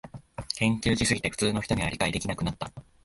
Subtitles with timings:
[0.57, 2.71] 研究しすぎて普通の人には理解できなくなった